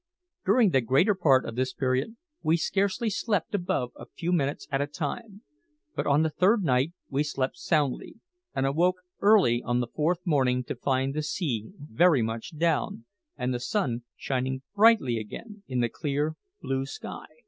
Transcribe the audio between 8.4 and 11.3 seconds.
and awoke early on the fourth morning to find the